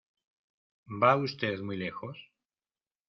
[1.01, 2.17] ¿va usted muy lejos?